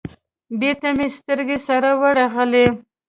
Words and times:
بېرته 0.59 0.89
مې 0.97 1.07
سترگې 1.15 1.57
سره 1.67 1.89
ورغلې. 2.01 2.65